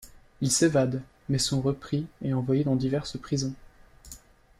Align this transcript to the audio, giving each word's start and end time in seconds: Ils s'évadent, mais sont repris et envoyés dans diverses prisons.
Ils 0.41 0.49
s'évadent, 0.51 1.03
mais 1.29 1.37
sont 1.37 1.61
repris 1.61 2.07
et 2.23 2.33
envoyés 2.33 2.63
dans 2.63 2.75
diverses 2.75 3.17
prisons. 3.19 3.53